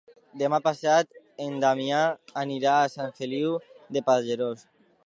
Demà 0.41 0.59
passat 0.67 1.19
en 1.45 1.61
Damià 1.65 2.01
anirà 2.45 2.75
a 2.79 2.91
Sant 2.97 3.17
Feliu 3.21 3.57
de 3.97 4.07
Pallerols. 4.11 4.69